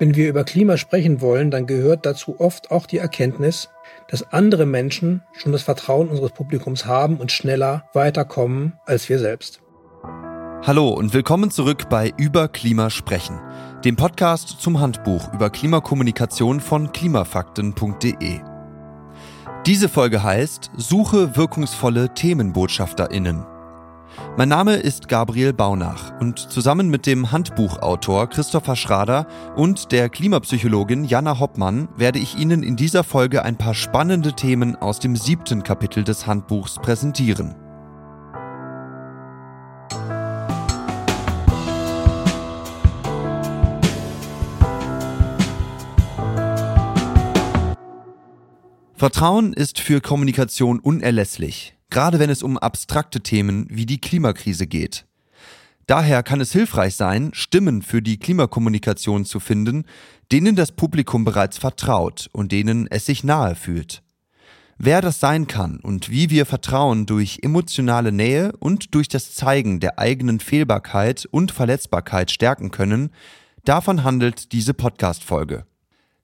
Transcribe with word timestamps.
Wenn 0.00 0.14
wir 0.14 0.28
über 0.28 0.44
Klima 0.44 0.76
sprechen 0.76 1.20
wollen, 1.20 1.50
dann 1.50 1.66
gehört 1.66 2.06
dazu 2.06 2.38
oft 2.38 2.70
auch 2.70 2.86
die 2.86 2.98
Erkenntnis, 2.98 3.68
dass 4.08 4.32
andere 4.32 4.64
Menschen 4.64 5.24
schon 5.32 5.50
das 5.50 5.62
Vertrauen 5.62 6.08
unseres 6.08 6.30
Publikums 6.30 6.86
haben 6.86 7.16
und 7.16 7.32
schneller 7.32 7.88
weiterkommen 7.94 8.74
als 8.86 9.08
wir 9.08 9.18
selbst. 9.18 9.60
Hallo 10.64 10.90
und 10.90 11.14
willkommen 11.14 11.50
zurück 11.50 11.88
bei 11.88 12.12
Über 12.16 12.46
Klima 12.46 12.90
sprechen, 12.90 13.40
dem 13.84 13.96
Podcast 13.96 14.60
zum 14.60 14.78
Handbuch 14.78 15.32
über 15.34 15.50
Klimakommunikation 15.50 16.60
von 16.60 16.92
klimafakten.de. 16.92 18.40
Diese 19.66 19.88
Folge 19.88 20.22
heißt 20.22 20.70
Suche 20.76 21.36
wirkungsvolle 21.36 22.14
Themenbotschafterinnen. 22.14 23.57
Mein 24.36 24.48
Name 24.48 24.76
ist 24.76 25.08
Gabriel 25.08 25.52
Baunach 25.52 26.12
und 26.20 26.38
zusammen 26.38 26.88
mit 26.90 27.06
dem 27.06 27.32
Handbuchautor 27.32 28.28
Christopher 28.28 28.76
Schrader 28.76 29.26
und 29.56 29.90
der 29.90 30.08
Klimapsychologin 30.08 31.04
Jana 31.04 31.40
Hoppmann 31.40 31.88
werde 31.96 32.18
ich 32.18 32.38
Ihnen 32.38 32.62
in 32.62 32.76
dieser 32.76 33.02
Folge 33.02 33.42
ein 33.42 33.56
paar 33.56 33.74
spannende 33.74 34.34
Themen 34.34 34.76
aus 34.76 35.00
dem 35.00 35.16
siebten 35.16 35.64
Kapitel 35.64 36.04
des 36.04 36.26
Handbuchs 36.26 36.76
präsentieren. 36.76 37.54
Vertrauen 48.94 49.52
ist 49.52 49.78
für 49.78 50.00
Kommunikation 50.00 50.80
unerlässlich 50.80 51.77
gerade 51.90 52.18
wenn 52.18 52.30
es 52.30 52.42
um 52.42 52.58
abstrakte 52.58 53.20
Themen 53.20 53.66
wie 53.70 53.86
die 53.86 54.00
Klimakrise 54.00 54.66
geht. 54.66 55.06
Daher 55.86 56.22
kann 56.22 56.42
es 56.42 56.52
hilfreich 56.52 56.96
sein, 56.96 57.30
Stimmen 57.32 57.80
für 57.80 58.02
die 58.02 58.18
Klimakommunikation 58.18 59.24
zu 59.24 59.40
finden, 59.40 59.84
denen 60.30 60.54
das 60.54 60.72
Publikum 60.72 61.24
bereits 61.24 61.56
vertraut 61.56 62.28
und 62.32 62.52
denen 62.52 62.86
es 62.88 63.06
sich 63.06 63.24
nahe 63.24 63.54
fühlt. 63.54 64.02
Wer 64.76 65.00
das 65.00 65.18
sein 65.18 65.46
kann 65.46 65.80
und 65.80 66.10
wie 66.10 66.30
wir 66.30 66.46
Vertrauen 66.46 67.06
durch 67.06 67.40
emotionale 67.42 68.12
Nähe 68.12 68.52
und 68.58 68.94
durch 68.94 69.08
das 69.08 69.34
Zeigen 69.34 69.80
der 69.80 69.98
eigenen 69.98 70.40
Fehlbarkeit 70.40 71.26
und 71.30 71.50
Verletzbarkeit 71.50 72.30
stärken 72.30 72.70
können, 72.70 73.10
davon 73.64 74.04
handelt 74.04 74.52
diese 74.52 74.74
Podcast-Folge. 74.74 75.64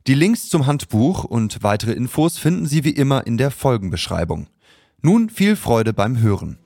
Die 0.07 0.15
Links 0.15 0.51
zum 0.51 0.67
Handbuch 0.67 1.25
und 1.25 1.63
weitere 1.63 1.93
Infos 1.93 2.37
finden 2.39 2.67
Sie 2.67 2.85
wie 2.85 2.91
immer 2.91 3.27
in 3.27 3.39
der 3.39 3.51
Folgenbeschreibung. 3.51 4.47
Nun 5.07 5.29
viel 5.29 5.55
Freude 5.55 5.93
beim 5.93 6.19
Hören. 6.19 6.57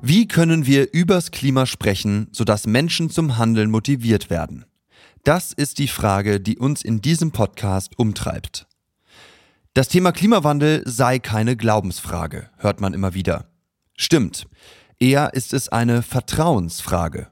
Wie 0.00 0.28
können 0.28 0.64
wir 0.64 0.92
übers 0.92 1.32
Klima 1.32 1.66
sprechen, 1.66 2.28
sodass 2.30 2.68
Menschen 2.68 3.10
zum 3.10 3.36
Handeln 3.36 3.68
motiviert 3.72 4.30
werden? 4.30 4.64
Das 5.24 5.52
ist 5.52 5.80
die 5.80 5.88
Frage, 5.88 6.38
die 6.38 6.56
uns 6.56 6.82
in 6.82 7.00
diesem 7.00 7.32
Podcast 7.32 7.98
umtreibt. 7.98 8.68
Das 9.74 9.88
Thema 9.88 10.12
Klimawandel 10.12 10.84
sei 10.86 11.18
keine 11.18 11.56
Glaubensfrage, 11.56 12.48
hört 12.58 12.80
man 12.80 12.94
immer 12.94 13.14
wieder. 13.14 13.50
Stimmt, 13.96 14.46
eher 15.00 15.34
ist 15.34 15.52
es 15.52 15.68
eine 15.68 16.02
Vertrauensfrage. 16.02 17.31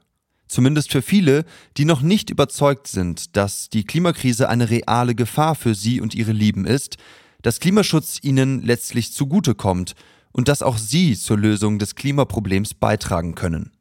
Zumindest 0.51 0.91
für 0.91 1.01
viele, 1.01 1.45
die 1.77 1.85
noch 1.85 2.01
nicht 2.01 2.29
überzeugt 2.29 2.85
sind, 2.87 3.37
dass 3.37 3.69
die 3.69 3.85
Klimakrise 3.85 4.49
eine 4.49 4.69
reale 4.69 5.15
Gefahr 5.15 5.55
für 5.55 5.73
sie 5.75 6.01
und 6.01 6.13
ihre 6.13 6.33
Lieben 6.33 6.65
ist, 6.65 6.97
dass 7.41 7.61
Klimaschutz 7.61 8.19
ihnen 8.21 8.61
letztlich 8.61 9.13
zugutekommt 9.13 9.95
und 10.33 10.49
dass 10.49 10.61
auch 10.61 10.77
sie 10.77 11.15
zur 11.15 11.37
Lösung 11.37 11.79
des 11.79 11.95
Klimaproblems 11.95 12.73
beitragen 12.73 13.33
können. 13.33 13.71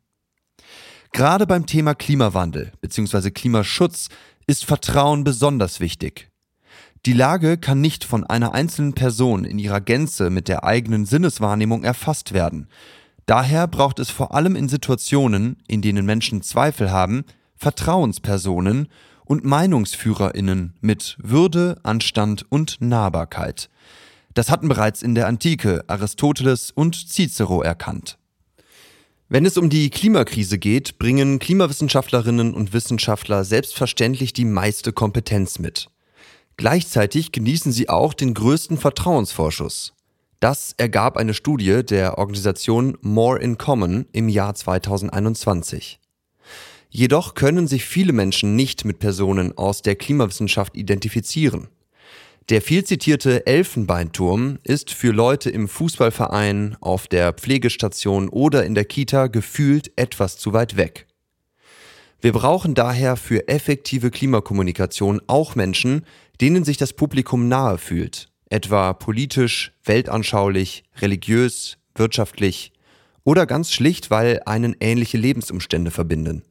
Gerade 1.11 1.45
beim 1.45 1.67
Thema 1.67 1.97
Klimawandel 1.97 2.71
bzw. 2.81 3.33
Klimaschutz 3.33 4.09
ist 4.47 4.65
Vertrauen 4.65 5.25
besonders 5.25 5.81
wichtig. 5.81 6.31
Die 7.05 7.15
Lage 7.15 7.59
kann 7.59 7.81
nicht 7.81 8.05
von 8.05 8.23
einer 8.23 8.55
einzelnen 8.55 8.95
Person 8.95 9.45
in 9.45 9.59
ihrer 9.59 9.81
Gänze 9.81 10.31
mit 10.31 10.47
der 10.47 10.63
eigenen 10.63 11.05
Sinneswahrnehmung 11.05 11.83
erfasst 11.83 12.33
werden, 12.33 12.69
Daher 13.31 13.69
braucht 13.69 14.01
es 14.01 14.11
vor 14.11 14.35
allem 14.35 14.57
in 14.57 14.69
Situationen, 14.69 15.57
in 15.69 15.83
denen 15.83 16.05
Menschen 16.05 16.43
Zweifel 16.43 16.91
haben, 16.91 17.23
Vertrauenspersonen 17.55 18.89
und 19.25 19.45
Meinungsführerinnen 19.45 20.75
mit 20.81 21.17
Würde, 21.23 21.79
Anstand 21.85 22.45
und 22.49 22.81
Nahbarkeit. 22.81 23.71
Das 24.35 24.51
hatten 24.51 24.67
bereits 24.67 25.01
in 25.01 25.15
der 25.15 25.29
Antike 25.29 25.85
Aristoteles 25.87 26.73
und 26.73 26.97
Cicero 27.09 27.63
erkannt. 27.63 28.19
Wenn 29.29 29.47
es 29.47 29.57
um 29.57 29.71
die 29.71 29.91
Klimakrise 29.91 30.59
geht, 30.59 30.99
bringen 30.99 31.39
Klimawissenschaftlerinnen 31.39 32.53
und 32.53 32.73
Wissenschaftler 32.73 33.45
selbstverständlich 33.45 34.33
die 34.33 34.45
meiste 34.45 34.93
Kompetenz 34.93 35.61
mit. 35.61 35.89
Gleichzeitig 36.57 37.31
genießen 37.31 37.71
sie 37.71 37.89
auch 37.91 38.13
den 38.13 38.35
größten 38.35 38.77
Vertrauensvorschuss. 38.77 39.93
Das 40.41 40.75
ergab 40.79 41.19
eine 41.19 41.35
Studie 41.35 41.83
der 41.85 42.17
Organisation 42.17 42.97
More 43.03 43.39
in 43.39 43.59
Common 43.59 44.07
im 44.13 44.31
Jahr 44.31 44.55
2021. 44.55 46.01
Jedoch 46.89 47.35
können 47.35 47.69
sich 47.69 47.85
viele 47.85 48.15
Menschen 48.15 48.57
nicht 48.57 48.87
mit 48.87 49.01
Personen 49.01 49.57
aus 49.59 49.83
der 49.83 49.97
Klimawissenschaft 49.97 50.79
identifizieren. 50.79 51.69
Der 52.49 52.63
viel 52.63 52.85
zitierte 52.85 53.47
Elfenbeinturm 53.47 54.59
ist 54.65 54.95
für 54.95 55.13
Leute 55.13 55.51
im 55.51 55.69
Fußballverein, 55.69 56.79
auf 56.81 57.07
der 57.07 57.35
Pflegestation 57.35 58.31
oder 58.31 58.65
in 58.65 58.75
der 58.75 58.87
Kita 58.87 59.27
gefühlt 59.27 59.93
etwas 59.97 60.39
zu 60.39 60.55
weit 60.55 60.79
weg. 60.79 61.07
Wir 62.23 62.33
brauchen 62.33 62.73
daher 62.73 63.17
für 63.17 63.47
effektive 63.47 64.11
Klimakommunikation 64.11 65.21
auch 65.27 65.55
Menschen, 65.55 66.07
denen 66.41 66.65
sich 66.65 66.79
das 66.79 66.95
Publikum 66.95 67.49
nahe 67.49 67.77
fühlt 67.77 68.30
etwa 68.51 68.93
politisch, 68.93 69.73
weltanschaulich, 69.85 70.85
religiös, 70.99 71.79
wirtschaftlich 71.95 72.73
oder 73.25 73.47
ganz 73.47 73.73
schlicht, 73.73 74.11
weil 74.11 74.43
einen 74.45 74.77
ähnliche 74.81 75.17
Lebensumstände 75.17 75.91
verbinden. 75.91 76.43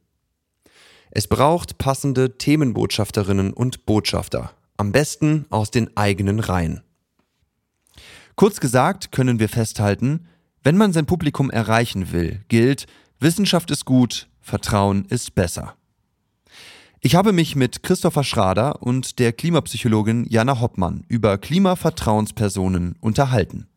Es 1.10 1.28
braucht 1.28 1.78
passende 1.78 2.38
Themenbotschafterinnen 2.38 3.52
und 3.52 3.84
Botschafter, 3.84 4.52
am 4.76 4.92
besten 4.92 5.46
aus 5.50 5.70
den 5.70 5.96
eigenen 5.96 6.40
Reihen. 6.40 6.82
Kurz 8.36 8.60
gesagt 8.60 9.12
können 9.12 9.38
wir 9.38 9.48
festhalten, 9.48 10.26
wenn 10.62 10.76
man 10.76 10.92
sein 10.92 11.06
Publikum 11.06 11.50
erreichen 11.50 12.12
will, 12.12 12.44
gilt, 12.48 12.86
Wissenschaft 13.18 13.70
ist 13.70 13.84
gut, 13.84 14.28
Vertrauen 14.40 15.04
ist 15.06 15.34
besser. 15.34 15.74
Ich 17.02 17.14
habe 17.14 17.32
mich 17.32 17.56
mit 17.56 17.82
Christopher 17.82 18.24
Schrader 18.24 18.82
und 18.82 19.18
der 19.20 19.32
Klimapsychologin 19.32 20.26
Jana 20.28 20.60
Hoppmann 20.60 21.02
über 21.08 21.38
Klimavertrauenspersonen 21.38 22.96
unterhalten. 23.00 23.68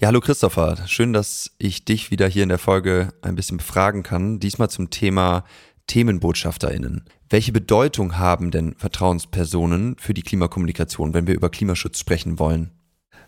Ja, 0.00 0.08
hallo 0.08 0.18
Christopher, 0.18 0.78
schön, 0.88 1.12
dass 1.12 1.52
ich 1.58 1.84
dich 1.84 2.10
wieder 2.10 2.26
hier 2.26 2.42
in 2.42 2.48
der 2.48 2.58
Folge 2.58 3.10
ein 3.22 3.36
bisschen 3.36 3.58
befragen 3.58 4.02
kann. 4.02 4.40
Diesmal 4.40 4.68
zum 4.68 4.90
Thema 4.90 5.44
Themenbotschafterinnen. 5.86 7.04
Welche 7.30 7.52
Bedeutung 7.52 8.18
haben 8.18 8.50
denn 8.50 8.74
Vertrauenspersonen 8.76 9.94
für 10.00 10.12
die 10.12 10.22
Klimakommunikation, 10.22 11.14
wenn 11.14 11.28
wir 11.28 11.36
über 11.36 11.50
Klimaschutz 11.50 12.00
sprechen 12.00 12.40
wollen? 12.40 12.72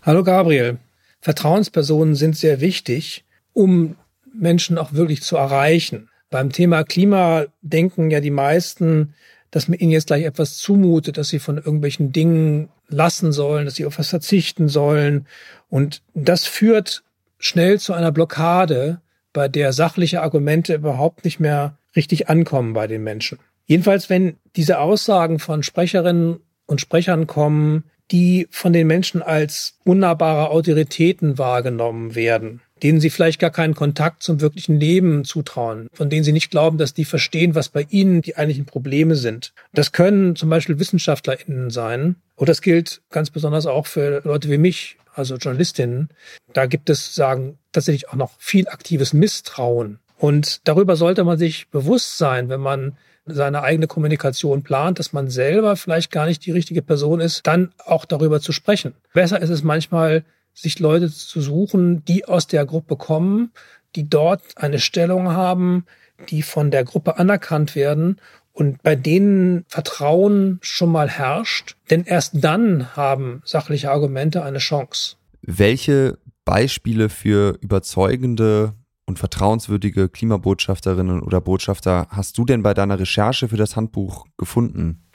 Hallo 0.02 0.24
Gabriel. 0.24 0.80
Vertrauenspersonen 1.20 2.16
sind 2.16 2.36
sehr 2.36 2.60
wichtig, 2.60 3.24
um 3.52 3.94
Menschen 4.34 4.78
auch 4.78 4.94
wirklich 4.94 5.22
zu 5.22 5.36
erreichen. 5.36 6.09
Beim 6.30 6.52
Thema 6.52 6.84
Klima 6.84 7.46
denken 7.60 8.10
ja 8.10 8.20
die 8.20 8.30
meisten, 8.30 9.14
dass 9.50 9.66
man 9.66 9.78
ihnen 9.78 9.90
jetzt 9.90 10.06
gleich 10.06 10.24
etwas 10.24 10.56
zumutet, 10.58 11.18
dass 11.18 11.28
sie 11.28 11.40
von 11.40 11.56
irgendwelchen 11.56 12.12
Dingen 12.12 12.68
lassen 12.88 13.32
sollen, 13.32 13.64
dass 13.64 13.74
sie 13.74 13.84
auf 13.84 13.98
was 13.98 14.08
verzichten 14.08 14.68
sollen. 14.68 15.26
Und 15.68 16.02
das 16.14 16.46
führt 16.46 17.02
schnell 17.38 17.80
zu 17.80 17.92
einer 17.92 18.12
Blockade, 18.12 19.00
bei 19.32 19.48
der 19.48 19.72
sachliche 19.72 20.22
Argumente 20.22 20.74
überhaupt 20.74 21.24
nicht 21.24 21.40
mehr 21.40 21.76
richtig 21.94 22.28
ankommen 22.28 22.72
bei 22.72 22.86
den 22.86 23.02
Menschen. 23.02 23.38
Jedenfalls, 23.66 24.10
wenn 24.10 24.36
diese 24.56 24.80
Aussagen 24.80 25.38
von 25.38 25.62
Sprecherinnen 25.62 26.40
und 26.66 26.80
Sprechern 26.80 27.26
kommen, 27.26 27.84
die 28.10 28.48
von 28.50 28.72
den 28.72 28.88
Menschen 28.88 29.22
als 29.22 29.78
unnahbare 29.84 30.50
Autoritäten 30.50 31.38
wahrgenommen 31.38 32.14
werden, 32.16 32.60
denen 32.82 33.00
sie 33.00 33.10
vielleicht 33.10 33.40
gar 33.40 33.50
keinen 33.50 33.74
Kontakt 33.74 34.22
zum 34.22 34.40
wirklichen 34.40 34.78
Leben 34.78 35.24
zutrauen, 35.24 35.88
von 35.92 36.10
denen 36.10 36.24
sie 36.24 36.32
nicht 36.32 36.50
glauben, 36.50 36.78
dass 36.78 36.94
die 36.94 37.04
verstehen, 37.04 37.54
was 37.54 37.68
bei 37.68 37.86
ihnen 37.90 38.22
die 38.22 38.36
eigentlichen 38.36 38.66
Probleme 38.66 39.16
sind. 39.16 39.52
Das 39.72 39.92
können 39.92 40.36
zum 40.36 40.50
Beispiel 40.50 40.78
WissenschaftlerInnen 40.78 41.70
sein. 41.70 42.16
Und 42.36 42.48
das 42.48 42.62
gilt 42.62 43.02
ganz 43.10 43.30
besonders 43.30 43.66
auch 43.66 43.86
für 43.86 44.22
Leute 44.24 44.50
wie 44.50 44.58
mich, 44.58 44.96
also 45.14 45.36
Journalistinnen. 45.36 46.08
Da 46.52 46.66
gibt 46.66 46.88
es, 46.90 47.14
sagen, 47.14 47.58
tatsächlich 47.72 48.08
auch 48.08 48.14
noch 48.14 48.32
viel 48.38 48.68
aktives 48.68 49.12
Misstrauen. 49.12 49.98
Und 50.18 50.68
darüber 50.68 50.96
sollte 50.96 51.24
man 51.24 51.38
sich 51.38 51.68
bewusst 51.68 52.18
sein, 52.18 52.48
wenn 52.48 52.60
man 52.60 52.96
seine 53.26 53.62
eigene 53.62 53.86
Kommunikation 53.86 54.62
plant, 54.62 54.98
dass 54.98 55.12
man 55.12 55.28
selber 55.28 55.76
vielleicht 55.76 56.10
gar 56.10 56.26
nicht 56.26 56.44
die 56.46 56.50
richtige 56.50 56.82
Person 56.82 57.20
ist, 57.20 57.46
dann 57.46 57.72
auch 57.84 58.04
darüber 58.04 58.40
zu 58.40 58.52
sprechen. 58.52 58.94
Besser 59.12 59.40
ist 59.40 59.50
es 59.50 59.62
manchmal, 59.62 60.24
sich 60.54 60.78
Leute 60.78 61.10
zu 61.10 61.40
suchen, 61.40 62.04
die 62.04 62.24
aus 62.26 62.46
der 62.46 62.66
Gruppe 62.66 62.96
kommen, 62.96 63.52
die 63.96 64.08
dort 64.08 64.42
eine 64.56 64.78
Stellung 64.78 65.32
haben, 65.32 65.86
die 66.28 66.42
von 66.42 66.70
der 66.70 66.84
Gruppe 66.84 67.18
anerkannt 67.18 67.74
werden 67.74 68.20
und 68.52 68.82
bei 68.82 68.94
denen 68.94 69.64
Vertrauen 69.68 70.58
schon 70.60 70.92
mal 70.92 71.08
herrscht. 71.08 71.76
Denn 71.88 72.04
erst 72.04 72.44
dann 72.44 72.94
haben 72.96 73.42
sachliche 73.44 73.90
Argumente 73.90 74.42
eine 74.42 74.58
Chance. 74.58 75.16
Welche 75.42 76.18
Beispiele 76.44 77.08
für 77.08 77.56
überzeugende 77.60 78.74
und 79.06 79.18
vertrauenswürdige 79.18 80.08
Klimabotschafterinnen 80.08 81.22
oder 81.22 81.40
Botschafter 81.40 82.06
hast 82.10 82.38
du 82.38 82.44
denn 82.44 82.62
bei 82.62 82.74
deiner 82.74 82.98
Recherche 82.98 83.48
für 83.48 83.56
das 83.56 83.76
Handbuch 83.76 84.26
gefunden? 84.36 85.09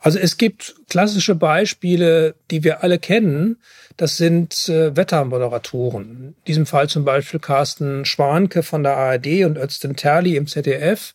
Also 0.00 0.18
es 0.18 0.38
gibt 0.38 0.74
klassische 0.88 1.34
Beispiele, 1.34 2.34
die 2.50 2.64
wir 2.64 2.82
alle 2.82 2.98
kennen. 2.98 3.58
Das 3.98 4.16
sind 4.16 4.68
äh, 4.70 4.96
Wettermoderatoren. 4.96 6.34
In 6.38 6.44
diesem 6.46 6.66
Fall 6.66 6.88
zum 6.88 7.04
Beispiel 7.04 7.38
Carsten 7.38 8.06
Schwanke 8.06 8.62
von 8.62 8.82
der 8.82 8.96
ARD 8.96 9.44
und 9.44 9.58
Özden 9.58 9.96
Terli 9.96 10.36
im 10.36 10.46
ZDF. 10.46 11.14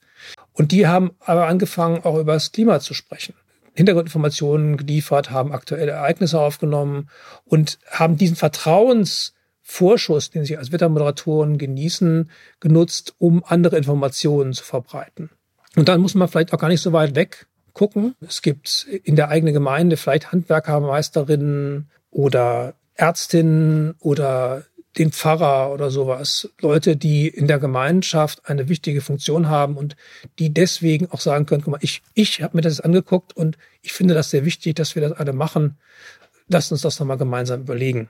Und 0.54 0.72
die 0.72 0.86
haben 0.88 1.12
aber 1.19 1.48
angefangen, 1.48 2.04
auch 2.04 2.18
über 2.18 2.33
das 2.33 2.51
Klima 2.51 2.80
zu 2.80 2.94
sprechen. 2.94 3.33
Hintergrundinformationen 3.74 4.78
geliefert, 4.78 5.31
haben 5.31 5.51
aktuelle 5.51 5.92
Ereignisse 5.92 6.39
aufgenommen 6.39 7.10
und 7.44 7.80
haben 7.89 8.18
diesen 8.18 8.38
Vertrauensvorschuss, 8.38 10.30
den 10.30 10.45
sie 10.45 10.57
als 10.57 10.71
Wettermoderatoren 10.71 11.57
genießen, 11.57 12.30
genutzt, 12.60 13.16
um 13.18 13.44
andere 13.44 13.78
Informationen 13.78 14.54
zu 14.54 14.63
verbreiten. 14.63 15.31
Und 15.75 15.89
dann 15.89 16.00
muss 16.00 16.13
man 16.13 16.30
vielleicht 16.30 16.54
auch 16.54 16.60
gar 16.60 16.69
nicht 16.69 16.81
so 16.81 16.94
weit 16.94 17.16
weg 17.16 17.48
gucken. 17.75 18.16
Es 18.22 18.42
gibt 18.42 18.88
in 19.04 19.16
der 19.16 19.30
eigenen 19.30 19.54
Gemeinde 19.54 19.98
vielleicht 19.98 20.31
Handwerkermeisterinnen 20.31 21.92
oder 22.10 22.74
Ärztinnen 22.95 23.94
oder 24.00 24.63
den 24.98 25.12
Pfarrer 25.12 25.74
oder 25.74 25.92
sowas. 25.92 26.50
Leute, 26.62 26.95
die 26.95 27.27
in 27.27 27.48
der 27.48 27.60
Gemeinschaft 27.60 28.50
eine 28.50 28.69
wichtige 28.69 29.01
Funktion 29.01 29.50
haben 29.50 29.77
und 29.77 29.95
die 30.39 30.54
deswegen 30.54 31.12
auch 31.12 31.19
sagen 31.19 31.45
können, 31.45 31.63
guck 31.63 31.74
mal, 31.74 31.80
ich, 31.81 32.01
ich 32.13 32.42
habe 32.42 32.57
mir 32.57 32.62
das 32.62 32.80
angeguckt 32.80 33.36
und 33.36 33.57
ich 33.81 33.94
finde 33.94 34.13
das 34.13 34.30
sehr 34.30 34.45
wichtig, 34.45 34.75
dass 34.75 34.95
wir 34.95 35.01
das 35.01 35.12
alle 35.12 35.33
machen. 35.33 35.78
Lasst 36.48 36.71
uns 36.71 36.81
das 36.81 37.00
nochmal 37.00 37.18
gemeinsam 37.18 37.62
überlegen. 37.62 38.10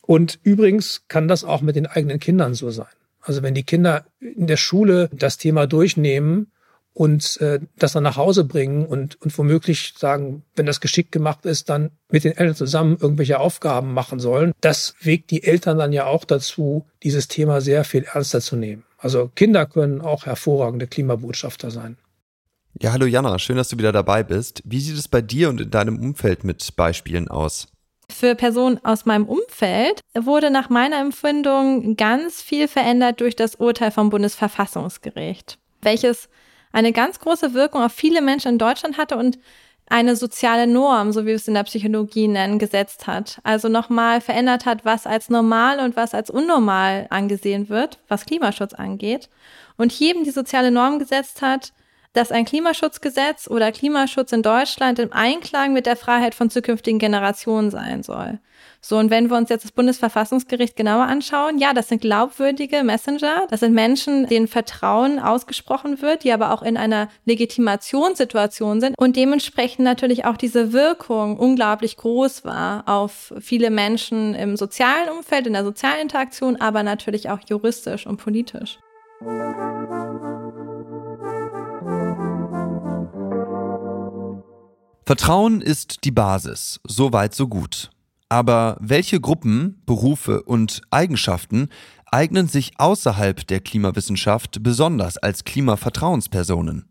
Und 0.00 0.38
übrigens 0.42 1.04
kann 1.08 1.28
das 1.28 1.44
auch 1.44 1.60
mit 1.60 1.76
den 1.76 1.86
eigenen 1.86 2.20
Kindern 2.20 2.54
so 2.54 2.70
sein. 2.70 2.86
Also 3.20 3.42
wenn 3.42 3.54
die 3.54 3.64
Kinder 3.64 4.06
in 4.20 4.46
der 4.46 4.56
Schule 4.56 5.10
das 5.12 5.38
Thema 5.38 5.66
durchnehmen 5.66 6.52
und 6.94 7.40
äh, 7.40 7.58
das 7.76 7.92
dann 7.92 8.04
nach 8.04 8.16
Hause 8.16 8.44
bringen 8.44 8.86
und, 8.86 9.20
und 9.20 9.36
womöglich 9.36 9.94
sagen, 9.98 10.44
wenn 10.54 10.64
das 10.64 10.80
geschickt 10.80 11.10
gemacht 11.12 11.44
ist, 11.44 11.68
dann 11.68 11.90
mit 12.08 12.24
den 12.24 12.36
Eltern 12.36 12.54
zusammen 12.54 12.96
irgendwelche 13.00 13.40
Aufgaben 13.40 13.92
machen 13.92 14.20
sollen. 14.20 14.52
Das 14.60 14.94
wegt 15.00 15.30
die 15.32 15.42
Eltern 15.42 15.76
dann 15.76 15.92
ja 15.92 16.06
auch 16.06 16.24
dazu, 16.24 16.86
dieses 17.02 17.28
Thema 17.28 17.60
sehr 17.60 17.84
viel 17.84 18.04
ernster 18.04 18.40
zu 18.40 18.56
nehmen. 18.56 18.84
Also 18.96 19.30
Kinder 19.34 19.66
können 19.66 20.00
auch 20.00 20.24
hervorragende 20.24 20.86
Klimabotschafter 20.86 21.70
sein. 21.70 21.98
Ja, 22.80 22.92
hallo 22.92 23.06
Jana, 23.06 23.38
schön, 23.38 23.56
dass 23.56 23.68
du 23.68 23.78
wieder 23.78 23.92
dabei 23.92 24.22
bist. 24.22 24.62
Wie 24.64 24.80
sieht 24.80 24.96
es 24.96 25.08
bei 25.08 25.20
dir 25.20 25.48
und 25.48 25.60
in 25.60 25.70
deinem 25.70 25.98
Umfeld 26.00 26.44
mit 26.44 26.74
Beispielen 26.76 27.28
aus? 27.28 27.68
Für 28.10 28.34
Personen 28.34 28.84
aus 28.84 29.04
meinem 29.04 29.26
Umfeld 29.26 30.00
wurde 30.14 30.50
nach 30.50 30.70
meiner 30.70 31.00
Empfindung 31.00 31.96
ganz 31.96 32.42
viel 32.42 32.68
verändert 32.68 33.20
durch 33.20 33.34
das 33.34 33.56
Urteil 33.56 33.90
vom 33.90 34.10
Bundesverfassungsgericht, 34.10 35.58
welches 35.82 36.28
eine 36.74 36.92
ganz 36.92 37.20
große 37.20 37.54
Wirkung 37.54 37.82
auf 37.82 37.92
viele 37.92 38.20
Menschen 38.20 38.48
in 38.52 38.58
Deutschland 38.58 38.98
hatte 38.98 39.16
und 39.16 39.38
eine 39.86 40.16
soziale 40.16 40.66
Norm, 40.66 41.12
so 41.12 41.22
wie 41.22 41.28
wir 41.28 41.34
es 41.36 41.46
in 41.46 41.54
der 41.54 41.62
Psychologie 41.62 42.26
nennen, 42.26 42.58
gesetzt 42.58 43.06
hat. 43.06 43.38
Also 43.44 43.68
nochmal 43.68 44.20
verändert 44.20 44.66
hat, 44.66 44.84
was 44.84 45.06
als 45.06 45.30
normal 45.30 45.78
und 45.78 45.94
was 45.94 46.14
als 46.14 46.30
unnormal 46.30 47.06
angesehen 47.10 47.68
wird, 47.68 47.98
was 48.08 48.26
Klimaschutz 48.26 48.74
angeht. 48.74 49.28
Und 49.76 49.92
hier 49.92 50.10
eben 50.10 50.24
die 50.24 50.30
soziale 50.30 50.70
Norm 50.70 50.98
gesetzt 50.98 51.42
hat, 51.42 51.72
dass 52.12 52.32
ein 52.32 52.44
Klimaschutzgesetz 52.44 53.48
oder 53.48 53.70
Klimaschutz 53.70 54.32
in 54.32 54.42
Deutschland 54.42 54.98
im 54.98 55.12
Einklang 55.12 55.72
mit 55.74 55.86
der 55.86 55.96
Freiheit 55.96 56.34
von 56.34 56.50
zukünftigen 56.50 56.98
Generationen 56.98 57.70
sein 57.70 58.02
soll. 58.02 58.40
So, 58.86 58.98
und 58.98 59.08
wenn 59.08 59.30
wir 59.30 59.38
uns 59.38 59.48
jetzt 59.48 59.64
das 59.64 59.72
Bundesverfassungsgericht 59.72 60.76
genauer 60.76 61.04
anschauen, 61.04 61.56
ja, 61.56 61.72
das 61.72 61.88
sind 61.88 62.02
glaubwürdige 62.02 62.84
Messenger, 62.84 63.46
das 63.48 63.60
sind 63.60 63.72
Menschen, 63.72 64.26
denen 64.26 64.46
Vertrauen 64.46 65.18
ausgesprochen 65.18 66.02
wird, 66.02 66.22
die 66.22 66.32
aber 66.34 66.52
auch 66.52 66.60
in 66.60 66.76
einer 66.76 67.08
Legitimationssituation 67.24 68.82
sind 68.82 68.94
und 68.98 69.16
dementsprechend 69.16 69.86
natürlich 69.86 70.26
auch 70.26 70.36
diese 70.36 70.74
Wirkung 70.74 71.38
unglaublich 71.38 71.96
groß 71.96 72.44
war 72.44 72.86
auf 72.86 73.32
viele 73.40 73.70
Menschen 73.70 74.34
im 74.34 74.54
sozialen 74.54 75.08
Umfeld, 75.16 75.46
in 75.46 75.54
der 75.54 75.64
sozialen 75.64 76.02
Interaktion, 76.02 76.56
aber 76.56 76.82
natürlich 76.82 77.30
auch 77.30 77.40
juristisch 77.48 78.06
und 78.06 78.18
politisch. 78.18 78.78
Vertrauen 85.06 85.62
ist 85.62 86.04
die 86.04 86.10
Basis, 86.10 86.80
so 86.86 87.14
weit, 87.14 87.34
so 87.34 87.48
gut. 87.48 87.93
Aber 88.28 88.76
welche 88.80 89.20
Gruppen, 89.20 89.82
Berufe 89.86 90.42
und 90.42 90.82
Eigenschaften 90.90 91.68
eignen 92.10 92.48
sich 92.48 92.72
außerhalb 92.78 93.46
der 93.46 93.60
Klimawissenschaft 93.60 94.62
besonders 94.62 95.18
als 95.18 95.44
Klimavertrauenspersonen? 95.44 96.86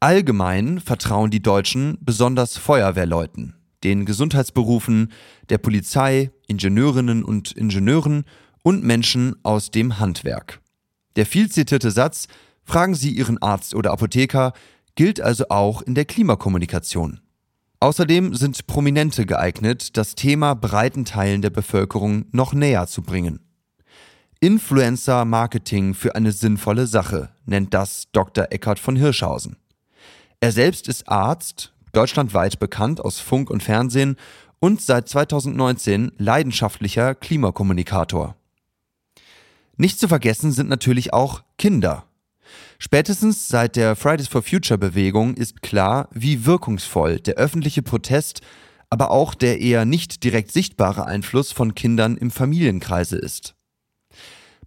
Allgemein 0.00 0.80
vertrauen 0.80 1.30
die 1.30 1.42
Deutschen 1.42 1.98
besonders 2.00 2.56
Feuerwehrleuten, 2.56 3.56
den 3.82 4.04
Gesundheitsberufen, 4.04 5.12
der 5.48 5.58
Polizei, 5.58 6.30
Ingenieurinnen 6.46 7.24
und 7.24 7.52
Ingenieuren 7.52 8.24
und 8.62 8.84
Menschen 8.84 9.34
aus 9.42 9.70
dem 9.70 9.98
Handwerk. 9.98 10.60
Der 11.16 11.26
viel 11.26 11.50
zitierte 11.50 11.90
Satz, 11.90 12.28
fragen 12.62 12.94
Sie 12.94 13.10
Ihren 13.10 13.42
Arzt 13.42 13.74
oder 13.74 13.90
Apotheker, 13.90 14.52
gilt 14.94 15.20
also 15.20 15.46
auch 15.48 15.82
in 15.82 15.94
der 15.94 16.04
Klimakommunikation. 16.04 17.20
Außerdem 17.80 18.34
sind 18.34 18.66
Prominente 18.66 19.24
geeignet, 19.24 19.96
das 19.96 20.16
Thema 20.16 20.54
breiten 20.54 21.04
Teilen 21.04 21.42
der 21.42 21.50
Bevölkerung 21.50 22.24
noch 22.32 22.52
näher 22.52 22.88
zu 22.88 23.02
bringen. 23.02 23.38
Influencer-Marketing 24.40 25.94
für 25.94 26.16
eine 26.16 26.32
sinnvolle 26.32 26.88
Sache 26.88 27.30
nennt 27.44 27.74
das 27.74 28.08
Dr. 28.10 28.48
Eckhard 28.50 28.80
von 28.80 28.96
Hirschhausen. 28.96 29.56
Er 30.40 30.50
selbst 30.50 30.88
ist 30.88 31.08
Arzt, 31.08 31.72
deutschlandweit 31.92 32.58
bekannt 32.58 33.00
aus 33.00 33.20
Funk 33.20 33.48
und 33.48 33.62
Fernsehen 33.62 34.16
und 34.58 34.80
seit 34.80 35.08
2019 35.08 36.12
leidenschaftlicher 36.18 37.14
Klimakommunikator. 37.14 38.34
Nicht 39.76 40.00
zu 40.00 40.08
vergessen 40.08 40.50
sind 40.50 40.68
natürlich 40.68 41.12
auch 41.12 41.42
Kinder. 41.58 42.07
Spätestens 42.78 43.48
seit 43.48 43.76
der 43.76 43.96
Fridays 43.96 44.28
for 44.28 44.42
Future 44.42 44.78
Bewegung 44.78 45.34
ist 45.34 45.62
klar, 45.62 46.08
wie 46.12 46.46
wirkungsvoll 46.46 47.20
der 47.20 47.34
öffentliche 47.34 47.82
Protest, 47.82 48.40
aber 48.90 49.10
auch 49.10 49.34
der 49.34 49.60
eher 49.60 49.84
nicht 49.84 50.24
direkt 50.24 50.52
sichtbare 50.52 51.06
Einfluss 51.06 51.52
von 51.52 51.74
Kindern 51.74 52.16
im 52.16 52.30
Familienkreise 52.30 53.16
ist. 53.16 53.54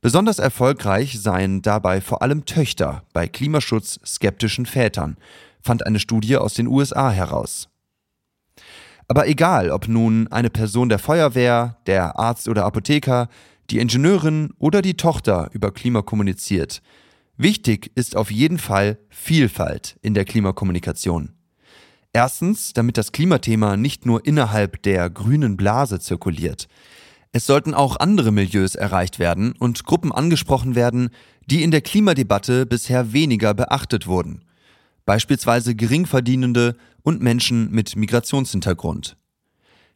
Besonders 0.01 0.39
erfolgreich 0.39 1.19
seien 1.19 1.61
dabei 1.61 2.01
vor 2.01 2.21
allem 2.21 2.45
Töchter 2.45 3.03
bei 3.13 3.27
Klimaschutz 3.27 3.99
skeptischen 4.05 4.65
Vätern, 4.65 5.17
fand 5.61 5.85
eine 5.85 5.99
Studie 5.99 6.37
aus 6.37 6.55
den 6.55 6.67
USA 6.67 7.11
heraus. 7.11 7.69
Aber 9.07 9.27
egal, 9.27 9.71
ob 9.71 9.87
nun 9.87 10.27
eine 10.29 10.49
Person 10.49 10.89
der 10.89 10.97
Feuerwehr, 10.97 11.77
der 11.85 12.17
Arzt 12.17 12.47
oder 12.47 12.65
Apotheker, 12.65 13.27
die 13.69 13.79
Ingenieurin 13.79 14.53
oder 14.57 14.81
die 14.81 14.95
Tochter 14.95 15.49
über 15.53 15.71
Klima 15.71 16.01
kommuniziert, 16.01 16.81
Wichtig 17.41 17.91
ist 17.95 18.15
auf 18.15 18.29
jeden 18.29 18.59
Fall 18.59 18.99
Vielfalt 19.09 19.97
in 20.03 20.13
der 20.13 20.25
Klimakommunikation. 20.25 21.31
Erstens, 22.13 22.71
damit 22.73 22.97
das 22.99 23.13
Klimathema 23.13 23.77
nicht 23.77 24.05
nur 24.05 24.27
innerhalb 24.27 24.83
der 24.83 25.09
grünen 25.09 25.57
Blase 25.57 25.99
zirkuliert. 25.99 26.67
Es 27.31 27.47
sollten 27.47 27.73
auch 27.73 27.99
andere 27.99 28.31
Milieus 28.31 28.75
erreicht 28.75 29.17
werden 29.17 29.53
und 29.57 29.85
Gruppen 29.85 30.11
angesprochen 30.11 30.75
werden, 30.75 31.09
die 31.47 31.63
in 31.63 31.71
der 31.71 31.81
Klimadebatte 31.81 32.67
bisher 32.67 33.11
weniger 33.11 33.55
beachtet 33.55 34.05
wurden. 34.05 34.45
Beispielsweise 35.05 35.73
Geringverdienende 35.73 36.75
und 37.01 37.23
Menschen 37.23 37.71
mit 37.71 37.95
Migrationshintergrund. 37.95 39.17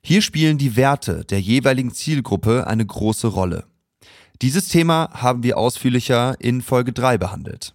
Hier 0.02 0.24
spielen 0.24 0.58
die 0.58 0.76
Werte 0.76 1.26
der 1.26 1.42
jeweiligen 1.42 1.94
Zielgruppe 1.94 2.66
eine 2.66 2.88
große 2.88 3.28
Rolle. 3.28 3.68
Dieses 4.42 4.68
Thema 4.68 5.10
haben 5.14 5.44
wir 5.44 5.58
ausführlicher 5.58 6.36
in 6.40 6.62
Folge 6.62 6.92
3 6.92 7.18
behandelt. 7.18 7.74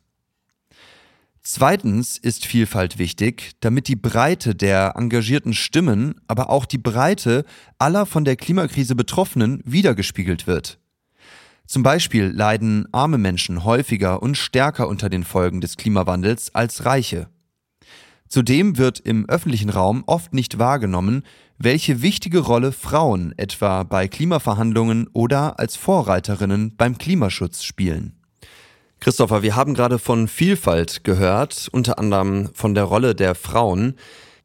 Zweitens 1.43 2.19
ist 2.19 2.45
Vielfalt 2.45 2.99
wichtig, 2.99 3.53
damit 3.61 3.89
die 3.89 3.97
Breite 3.97 4.55
der 4.55 4.93
engagierten 4.95 5.55
Stimmen, 5.55 6.21
aber 6.29 6.51
auch 6.51 6.67
die 6.67 6.79
Breite 6.79 7.47
aller 7.79 8.05
von 8.05 8.27
der 8.27 8.37
Klimakrise 8.37 8.95
Betroffenen 8.95 9.63
wiedergespiegelt 9.65 10.47
wird. 10.47 10.79
Zum 11.67 11.83
Beispiel 11.83 12.27
leiden 12.27 12.89
arme 12.93 13.17
Menschen 13.17 13.65
häufiger 13.65 14.23
und 14.23 14.37
stärker 14.37 14.87
unter 14.87 15.09
den 15.09 15.25
Folgen 15.25 15.63
des 15.63 15.77
Klimawandels 15.77 16.55
als 16.55 16.85
reiche. 16.85 17.29
Zudem 18.29 18.77
wird 18.77 19.01
im 19.01 19.27
öffentlichen 19.29 19.71
Raum 19.71 20.05
oft 20.07 20.35
nicht 20.35 20.59
wahrgenommen, 20.59 21.25
welche 21.63 22.01
wichtige 22.01 22.39
Rolle 22.39 22.73
Frauen 22.73 23.35
etwa 23.37 23.83
bei 23.83 24.09
Klimaverhandlungen 24.09 25.09
oder 25.13 25.61
als 25.61 25.77
Vorreiterinnen 25.77 26.75
beim 26.77 26.97
Klimaschutz 26.97 27.65
spielen. 27.65 28.17
Christopher, 28.99 29.43
wir 29.43 29.57
haben 29.57 29.75
gerade 29.75 29.99
von 29.99 30.27
Vielfalt 30.27 31.05
gehört, 31.05 31.69
unter 31.71 31.99
anderem 31.99 32.49
von 32.55 32.75
der 32.75 32.85
Rolle 32.85 33.15
der 33.15 33.35
Frauen. 33.35 33.97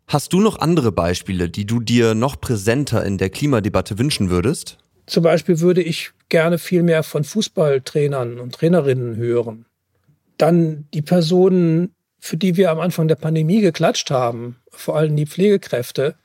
Hast 0.08 0.34
du 0.34 0.42
noch 0.42 0.60
andere 0.60 0.92
Beispiele, 0.92 1.50
die 1.50 1.66
du 1.66 1.80
dir 1.80 2.16
noch 2.16 2.40
präsenter 2.40 3.06
in 3.06 3.18
der 3.18 3.30
Klimadebatte 3.30 3.98
wünschen 3.98 4.30
würdest? 4.30 4.78
Zum 5.08 5.24
Beispiel 5.24 5.62
würde 5.62 5.82
ich 5.82 6.12
gerne 6.28 6.58
viel 6.58 6.84
mehr 6.84 7.04
von 7.04 7.24
Fußballtrainern 7.24 8.40
und 8.40 8.56
Trainerinnen 8.56 9.16
hören. 9.16 9.66
Dann 10.38 10.90
die 10.94 11.02
Personen, 11.02 11.94
für 12.20 12.36
die 12.36 12.58
wir 12.58 12.72
am 12.72 12.82
Anfang 12.82 13.08
der 13.08 13.16
Pandemie 13.16 13.62
geklatscht 13.62 14.12
haben, 14.12 14.58
vor 14.70 14.98
allem 14.98 15.16
die 15.16 15.28
Pflegekräfte, 15.28 16.16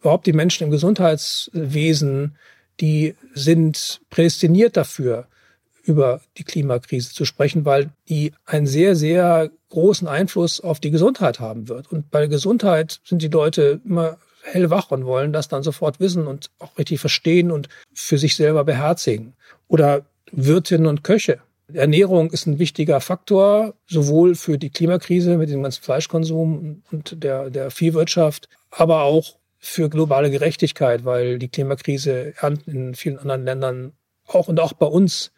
überhaupt 0.00 0.26
die 0.26 0.32
Menschen 0.32 0.64
im 0.64 0.70
Gesundheitswesen, 0.70 2.36
die 2.80 3.14
sind 3.34 4.00
prädestiniert 4.10 4.76
dafür, 4.76 5.26
über 5.84 6.20
die 6.36 6.44
Klimakrise 6.44 7.12
zu 7.12 7.24
sprechen, 7.24 7.64
weil 7.64 7.90
die 8.08 8.32
einen 8.44 8.66
sehr, 8.66 8.96
sehr 8.96 9.50
großen 9.70 10.08
Einfluss 10.08 10.60
auf 10.60 10.80
die 10.80 10.90
Gesundheit 10.90 11.40
haben 11.40 11.68
wird. 11.68 11.92
Und 11.92 12.10
bei 12.10 12.26
Gesundheit 12.26 13.00
sind 13.04 13.22
die 13.22 13.28
Leute 13.28 13.80
immer 13.84 14.18
hellwach 14.42 14.90
und 14.90 15.06
wollen 15.06 15.32
das 15.32 15.48
dann 15.48 15.62
sofort 15.62 16.00
wissen 16.00 16.26
und 16.26 16.50
auch 16.58 16.76
richtig 16.78 17.00
verstehen 17.00 17.50
und 17.50 17.68
für 17.92 18.18
sich 18.18 18.36
selber 18.36 18.64
beherzigen. 18.64 19.34
Oder 19.68 20.06
Wirtinnen 20.32 20.86
und 20.86 21.04
Köche. 21.04 21.38
Ernährung 21.72 22.30
ist 22.30 22.46
ein 22.46 22.58
wichtiger 22.58 23.00
Faktor, 23.00 23.74
sowohl 23.86 24.34
für 24.36 24.56
die 24.56 24.70
Klimakrise 24.70 25.36
mit 25.36 25.50
dem 25.50 25.62
ganzen 25.62 25.82
Fleischkonsum 25.82 26.82
und 26.92 27.22
der, 27.22 27.50
der 27.50 27.70
Viehwirtschaft, 27.70 28.48
aber 28.70 29.02
auch 29.02 29.36
für 29.66 29.90
globale 29.90 30.30
Gerechtigkeit, 30.30 31.04
weil 31.04 31.38
die 31.38 31.48
Klimakrise 31.48 32.34
in 32.66 32.94
vielen 32.94 33.18
anderen 33.18 33.44
Ländern 33.44 33.92
auch 34.26 34.48
und 34.48 34.60
auch 34.60 34.72
bei 34.72 34.86
uns 34.86 35.32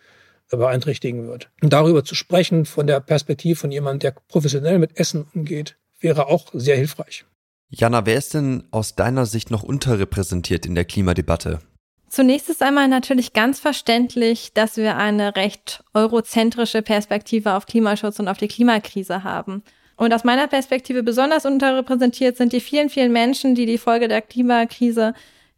beeinträchtigen 0.50 1.28
wird. 1.28 1.50
Und 1.62 1.72
darüber 1.72 2.04
zu 2.04 2.14
sprechen 2.14 2.64
von 2.64 2.86
der 2.86 3.00
Perspektive 3.00 3.56
von 3.56 3.70
jemandem, 3.70 4.00
der 4.00 4.20
professionell 4.28 4.78
mit 4.78 4.98
Essen 4.98 5.26
umgeht, 5.34 5.76
wäre 6.00 6.28
auch 6.28 6.46
sehr 6.52 6.76
hilfreich. 6.76 7.24
Jana, 7.70 8.06
wer 8.06 8.16
ist 8.16 8.34
denn 8.34 8.64
aus 8.70 8.94
deiner 8.94 9.26
Sicht 9.26 9.50
noch 9.50 9.62
unterrepräsentiert 9.62 10.64
in 10.64 10.74
der 10.74 10.86
Klimadebatte? 10.86 11.60
Zunächst 12.08 12.48
ist 12.48 12.62
einmal 12.62 12.88
natürlich 12.88 13.34
ganz 13.34 13.60
verständlich, 13.60 14.52
dass 14.54 14.78
wir 14.78 14.96
eine 14.96 15.36
recht 15.36 15.84
eurozentrische 15.92 16.80
Perspektive 16.80 17.52
auf 17.52 17.66
Klimaschutz 17.66 18.18
und 18.18 18.28
auf 18.28 18.38
die 18.38 18.48
Klimakrise 18.48 19.24
haben. 19.24 19.62
Und 19.98 20.14
aus 20.14 20.24
meiner 20.24 20.46
Perspektive 20.46 21.02
besonders 21.02 21.44
unterrepräsentiert 21.44 22.38
sind 22.38 22.54
die 22.54 22.60
vielen, 22.60 22.88
vielen 22.88 23.12
Menschen, 23.12 23.54
die 23.54 23.66
die 23.66 23.78
Folge 23.78 24.08
der 24.08 24.22
Klimakrise 24.22 25.12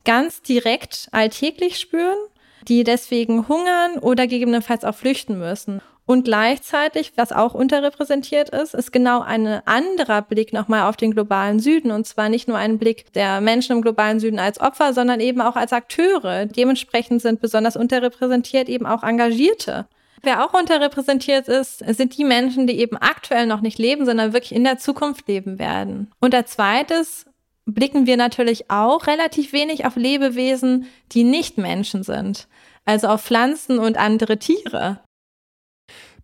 ganz 0.04 0.42
direkt 0.42 1.08
alltäglich 1.12 1.78
spüren 1.78 2.16
die 2.68 2.84
deswegen 2.84 3.48
hungern 3.48 3.98
oder 4.00 4.26
gegebenenfalls 4.26 4.84
auch 4.84 4.94
flüchten 4.94 5.38
müssen. 5.38 5.80
Und 6.06 6.24
gleichzeitig, 6.24 7.12
was 7.14 7.30
auch 7.30 7.54
unterrepräsentiert 7.54 8.50
ist, 8.50 8.74
ist 8.74 8.92
genau 8.92 9.20
ein 9.20 9.46
anderer 9.64 10.22
Blick 10.22 10.52
nochmal 10.52 10.88
auf 10.88 10.96
den 10.96 11.12
globalen 11.12 11.60
Süden. 11.60 11.92
Und 11.92 12.04
zwar 12.04 12.28
nicht 12.28 12.48
nur 12.48 12.56
ein 12.56 12.78
Blick 12.78 13.12
der 13.12 13.40
Menschen 13.40 13.76
im 13.76 13.82
globalen 13.82 14.18
Süden 14.18 14.40
als 14.40 14.60
Opfer, 14.60 14.92
sondern 14.92 15.20
eben 15.20 15.40
auch 15.40 15.54
als 15.54 15.72
Akteure. 15.72 16.46
Dementsprechend 16.46 17.22
sind 17.22 17.40
besonders 17.40 17.76
unterrepräsentiert 17.76 18.68
eben 18.68 18.86
auch 18.86 19.04
Engagierte. 19.04 19.86
Wer 20.22 20.44
auch 20.44 20.52
unterrepräsentiert 20.52 21.48
ist, 21.48 21.78
sind 21.78 22.16
die 22.18 22.24
Menschen, 22.24 22.66
die 22.66 22.78
eben 22.78 22.96
aktuell 22.96 23.46
noch 23.46 23.62
nicht 23.62 23.78
leben, 23.78 24.04
sondern 24.04 24.32
wirklich 24.32 24.54
in 24.54 24.64
der 24.64 24.78
Zukunft 24.78 25.28
leben 25.28 25.58
werden. 25.58 26.10
Und 26.20 26.34
der 26.34 26.46
zweites 26.46 27.26
blicken 27.64 28.06
wir 28.06 28.16
natürlich 28.16 28.70
auch 28.70 29.06
relativ 29.06 29.52
wenig 29.52 29.86
auf 29.86 29.96
Lebewesen, 29.96 30.86
die 31.12 31.24
nicht 31.24 31.56
Menschen 31.56 32.02
sind, 32.02 32.48
also 32.84 33.08
auf 33.08 33.22
Pflanzen 33.22 33.78
und 33.78 33.96
andere 33.96 34.38
Tiere. 34.38 35.00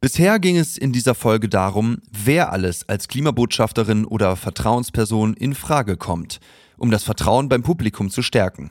Bisher 0.01 0.39
ging 0.39 0.59
es 0.59 0.77
in 0.77 0.93
dieser 0.93 1.15
Folge 1.15 1.49
darum, 1.49 2.03
wer 2.11 2.53
alles 2.53 2.87
als 2.89 3.09
Klimabotschafterin 3.09 4.05
oder 4.05 4.37
Vertrauensperson 4.37 5.35
in 5.35 5.55
Frage 5.55 5.97
kommt, 5.97 6.39
um 6.77 6.91
das 6.91 7.03
Vertrauen 7.03 7.49
beim 7.49 7.63
Publikum 7.63 8.11
zu 8.11 8.21
stärken. 8.21 8.71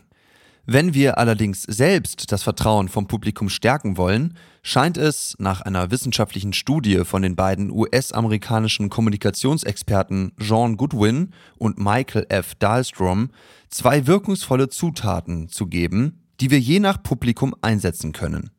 Wenn 0.68 0.94
wir 0.94 1.18
allerdings 1.18 1.64
selbst 1.64 2.32
das 2.32 2.44
Vertrauen 2.44 2.90
vom 2.90 3.08
Publikum 3.08 3.50
stärken 3.50 3.98
wollen, 3.98 4.36
scheint 4.66 4.98
es 4.98 5.36
nach 5.38 5.62
einer 5.62 5.92
wissenschaftlichen 5.92 6.52
Studie 6.52 7.06
von 7.06 7.22
den 7.22 7.36
beiden 7.36 7.70
US-amerikanischen 7.70 8.90
Kommunikationsexperten 8.90 10.32
John 10.40 10.76
Goodwin 10.76 11.34
und 11.60 11.78
Michael 11.78 12.26
F. 12.30 12.56
Dahlstrom 12.56 13.30
zwei 13.70 14.08
wirkungsvolle 14.08 14.68
Zutaten 14.70 15.50
zu 15.50 15.68
geben, 15.68 16.26
die 16.42 16.50
wir 16.50 16.60
je 16.60 16.80
nach 16.80 17.04
Publikum 17.04 17.54
einsetzen 17.62 18.12
können. 18.12 18.50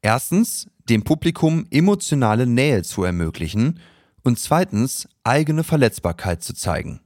Erstens, 0.00 0.68
dem 0.88 1.02
Publikum 1.02 1.66
emotionale 1.72 2.46
Nähe 2.46 2.84
zu 2.84 3.02
ermöglichen 3.02 3.80
und 4.22 4.38
zweitens, 4.38 5.08
eigene 5.24 5.64
Verletzbarkeit 5.64 6.44
zu 6.44 6.54
zeigen. 6.54 7.00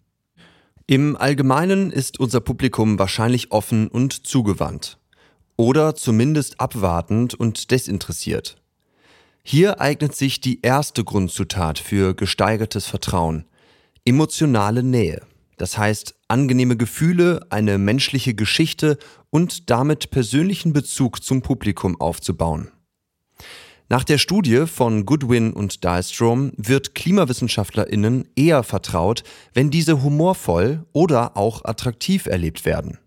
Im 0.86 1.16
Allgemeinen 1.16 1.90
ist 1.90 2.20
unser 2.20 2.40
Publikum 2.40 2.98
wahrscheinlich 2.98 3.50
offen 3.50 3.88
und 3.88 4.26
zugewandt. 4.26 4.98
Oder 5.56 5.94
zumindest 5.94 6.60
abwartend 6.60 7.34
und 7.34 7.70
desinteressiert. 7.70 8.56
Hier 9.42 9.80
eignet 9.80 10.16
sich 10.16 10.40
die 10.40 10.62
erste 10.62 11.04
Grundzutat 11.04 11.78
für 11.78 12.14
gesteigertes 12.14 12.86
Vertrauen. 12.86 13.44
Emotionale 14.04 14.82
Nähe. 14.82 15.22
Das 15.56 15.78
heißt, 15.78 16.14
angenehme 16.28 16.76
Gefühle, 16.76 17.46
eine 17.50 17.78
menschliche 17.78 18.34
Geschichte 18.34 18.98
und 19.30 19.70
damit 19.70 20.10
persönlichen 20.10 20.72
Bezug 20.72 21.22
zum 21.22 21.42
Publikum 21.42 22.00
aufzubauen. 22.00 22.70
Nach 23.90 24.02
der 24.02 24.18
Studie 24.18 24.66
von 24.66 25.04
Goodwin 25.04 25.52
und 25.52 25.84
Dahlstrom 25.84 26.52
wird 26.56 26.94
KlimawissenschaftlerInnen 26.94 28.26
eher 28.34 28.62
vertraut, 28.62 29.24
wenn 29.52 29.70
diese 29.70 30.02
humorvoll 30.02 30.86
oder 30.92 31.36
auch 31.36 31.64
attraktiv 31.64 32.26
erlebt 32.26 32.64
werden. 32.64 32.98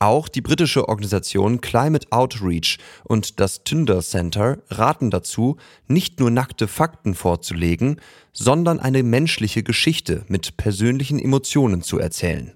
Auch 0.00 0.28
die 0.28 0.42
britische 0.42 0.88
Organisation 0.88 1.60
Climate 1.60 2.06
Outreach 2.10 2.78
und 3.04 3.40
das 3.40 3.64
Tinder 3.64 4.00
Center 4.00 4.58
raten 4.68 5.10
dazu, 5.10 5.56
nicht 5.88 6.20
nur 6.20 6.30
nackte 6.30 6.68
Fakten 6.68 7.14
vorzulegen, 7.14 8.00
sondern 8.32 8.78
eine 8.78 9.02
menschliche 9.02 9.64
Geschichte 9.64 10.24
mit 10.28 10.56
persönlichen 10.56 11.18
Emotionen 11.18 11.82
zu 11.82 11.98
erzählen. 11.98 12.52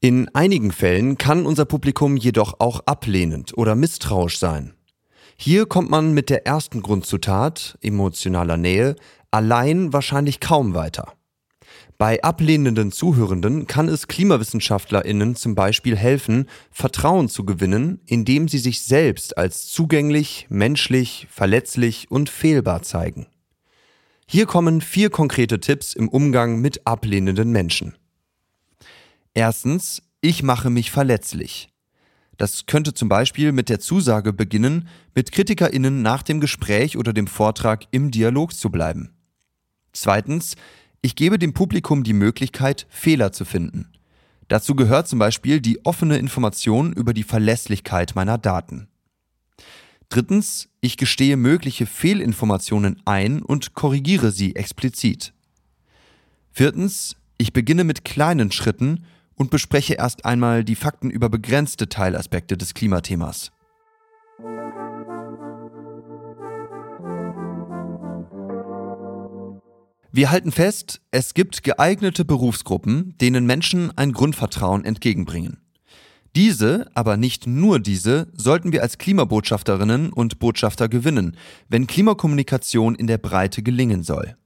In 0.00 0.28
einigen 0.34 0.70
Fällen 0.70 1.16
kann 1.16 1.46
unser 1.46 1.64
Publikum 1.64 2.16
jedoch 2.16 2.56
auch 2.58 2.80
ablehnend 2.86 3.56
oder 3.56 3.74
misstrauisch 3.74 4.38
sein. 4.38 4.74
Hier 5.36 5.64
kommt 5.64 5.88
man 5.88 6.12
mit 6.12 6.28
der 6.28 6.46
ersten 6.46 6.82
Grundzutat, 6.82 7.78
emotionaler 7.80 8.58
Nähe, 8.58 8.96
allein 9.30 9.94
wahrscheinlich 9.94 10.40
kaum 10.40 10.74
weiter. 10.74 11.14
Bei 12.00 12.22
ablehnenden 12.22 12.92
Zuhörenden 12.92 13.66
kann 13.66 13.90
es 13.90 14.08
KlimawissenschaftlerInnen 14.08 15.36
zum 15.36 15.54
Beispiel 15.54 15.98
helfen, 15.98 16.46
Vertrauen 16.70 17.28
zu 17.28 17.44
gewinnen, 17.44 18.00
indem 18.06 18.48
sie 18.48 18.56
sich 18.56 18.80
selbst 18.80 19.36
als 19.36 19.66
zugänglich, 19.66 20.46
menschlich, 20.48 21.26
verletzlich 21.30 22.10
und 22.10 22.30
fehlbar 22.30 22.80
zeigen. 22.80 23.26
Hier 24.26 24.46
kommen 24.46 24.80
vier 24.80 25.10
konkrete 25.10 25.60
Tipps 25.60 25.92
im 25.92 26.08
Umgang 26.08 26.62
mit 26.62 26.86
ablehnenden 26.86 27.50
Menschen. 27.50 27.98
Erstens, 29.34 30.02
ich 30.22 30.42
mache 30.42 30.70
mich 30.70 30.90
verletzlich. 30.90 31.68
Das 32.38 32.64
könnte 32.64 32.94
zum 32.94 33.10
Beispiel 33.10 33.52
mit 33.52 33.68
der 33.68 33.78
Zusage 33.78 34.32
beginnen, 34.32 34.88
mit 35.14 35.32
KritikerInnen 35.32 36.00
nach 36.00 36.22
dem 36.22 36.40
Gespräch 36.40 36.96
oder 36.96 37.12
dem 37.12 37.26
Vortrag 37.26 37.84
im 37.90 38.10
Dialog 38.10 38.54
zu 38.54 38.70
bleiben. 38.70 39.12
Zweitens, 39.92 40.56
ich 41.02 41.16
gebe 41.16 41.38
dem 41.38 41.54
Publikum 41.54 42.04
die 42.04 42.12
Möglichkeit, 42.12 42.86
Fehler 42.90 43.32
zu 43.32 43.44
finden. 43.44 43.90
Dazu 44.48 44.74
gehört 44.74 45.08
zum 45.08 45.18
Beispiel 45.18 45.60
die 45.60 45.84
offene 45.84 46.18
Information 46.18 46.92
über 46.92 47.14
die 47.14 47.22
Verlässlichkeit 47.22 48.14
meiner 48.16 48.36
Daten. 48.36 48.88
Drittens, 50.08 50.68
ich 50.80 50.96
gestehe 50.96 51.36
mögliche 51.36 51.86
Fehlinformationen 51.86 53.00
ein 53.04 53.42
und 53.42 53.74
korrigiere 53.74 54.32
sie 54.32 54.56
explizit. 54.56 55.32
Viertens, 56.50 57.16
ich 57.38 57.52
beginne 57.52 57.84
mit 57.84 58.04
kleinen 58.04 58.50
Schritten 58.50 59.06
und 59.36 59.50
bespreche 59.50 59.94
erst 59.94 60.24
einmal 60.24 60.64
die 60.64 60.74
Fakten 60.74 61.10
über 61.10 61.28
begrenzte 61.28 61.88
Teilaspekte 61.88 62.56
des 62.58 62.74
Klimathemas. 62.74 63.52
Wir 70.12 70.32
halten 70.32 70.50
fest, 70.50 71.00
es 71.12 71.34
gibt 71.34 71.62
geeignete 71.62 72.24
Berufsgruppen, 72.24 73.14
denen 73.20 73.46
Menschen 73.46 73.96
ein 73.96 74.12
Grundvertrauen 74.12 74.84
entgegenbringen. 74.84 75.58
Diese, 76.34 76.90
aber 76.94 77.16
nicht 77.16 77.46
nur 77.46 77.78
diese, 77.78 78.26
sollten 78.34 78.72
wir 78.72 78.82
als 78.82 78.98
Klimabotschafterinnen 78.98 80.12
und 80.12 80.40
Botschafter 80.40 80.88
gewinnen, 80.88 81.36
wenn 81.68 81.86
Klimakommunikation 81.86 82.96
in 82.96 83.06
der 83.06 83.18
Breite 83.18 83.62
gelingen 83.62 84.02
soll. 84.02 84.36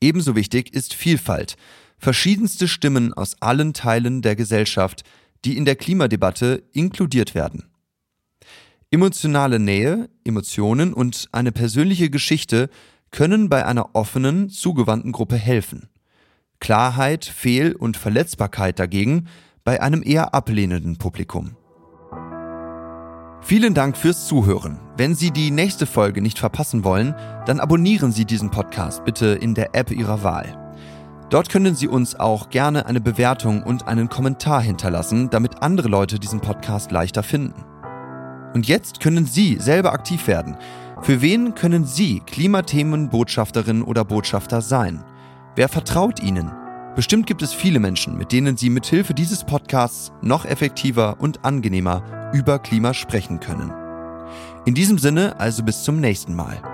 Ebenso 0.00 0.34
wichtig 0.34 0.74
ist 0.74 0.94
Vielfalt, 0.94 1.56
verschiedenste 1.96 2.66
Stimmen 2.66 3.12
aus 3.12 3.40
allen 3.40 3.72
Teilen 3.72 4.20
der 4.20 4.34
Gesellschaft, 4.34 5.04
die 5.44 5.56
in 5.56 5.64
der 5.64 5.76
Klimadebatte 5.76 6.64
inkludiert 6.72 7.36
werden. 7.36 7.70
Emotionale 8.90 9.58
Nähe, 9.58 10.08
Emotionen 10.24 10.92
und 10.92 11.28
eine 11.32 11.52
persönliche 11.52 12.10
Geschichte 12.10 12.68
können 13.14 13.48
bei 13.48 13.64
einer 13.64 13.90
offenen, 13.94 14.50
zugewandten 14.50 15.12
Gruppe 15.12 15.36
helfen. 15.36 15.88
Klarheit, 16.58 17.24
Fehl- 17.24 17.76
und 17.76 17.96
Verletzbarkeit 17.96 18.80
dagegen 18.80 19.28
bei 19.62 19.80
einem 19.80 20.02
eher 20.04 20.34
ablehnenden 20.34 20.96
Publikum. 20.96 21.56
Vielen 23.40 23.72
Dank 23.72 23.96
fürs 23.96 24.26
Zuhören. 24.26 24.80
Wenn 24.96 25.14
Sie 25.14 25.30
die 25.30 25.52
nächste 25.52 25.86
Folge 25.86 26.22
nicht 26.22 26.40
verpassen 26.40 26.82
wollen, 26.82 27.14
dann 27.46 27.60
abonnieren 27.60 28.10
Sie 28.10 28.24
diesen 28.24 28.50
Podcast 28.50 29.04
bitte 29.04 29.26
in 29.26 29.54
der 29.54 29.76
App 29.76 29.92
Ihrer 29.92 30.24
Wahl. 30.24 30.74
Dort 31.30 31.50
können 31.50 31.76
Sie 31.76 31.86
uns 31.86 32.18
auch 32.18 32.50
gerne 32.50 32.86
eine 32.86 33.00
Bewertung 33.00 33.62
und 33.62 33.86
einen 33.86 34.08
Kommentar 34.08 34.60
hinterlassen, 34.60 35.30
damit 35.30 35.62
andere 35.62 35.86
Leute 35.86 36.18
diesen 36.18 36.40
Podcast 36.40 36.90
leichter 36.90 37.22
finden. 37.22 37.64
Und 38.54 38.66
jetzt 38.66 38.98
können 38.98 39.24
Sie 39.24 39.58
selber 39.60 39.92
aktiv 39.92 40.26
werden. 40.26 40.56
Für 41.02 41.20
wen 41.20 41.54
können 41.54 41.84
Sie 41.84 42.20
Klimathemen-Botschafterin 42.20 43.82
oder 43.82 44.04
Botschafter 44.04 44.60
sein? 44.60 45.04
Wer 45.56 45.68
vertraut 45.68 46.20
Ihnen? 46.20 46.50
Bestimmt 46.96 47.26
gibt 47.26 47.42
es 47.42 47.52
viele 47.52 47.80
Menschen, 47.80 48.16
mit 48.16 48.32
denen 48.32 48.56
Sie 48.56 48.70
mithilfe 48.70 49.14
dieses 49.14 49.44
Podcasts 49.44 50.12
noch 50.22 50.44
effektiver 50.44 51.16
und 51.18 51.44
angenehmer 51.44 52.30
über 52.32 52.58
Klima 52.58 52.94
sprechen 52.94 53.40
können. 53.40 53.72
In 54.64 54.74
diesem 54.74 54.98
Sinne 54.98 55.38
also 55.38 55.62
bis 55.62 55.82
zum 55.82 56.00
nächsten 56.00 56.34
Mal. 56.34 56.73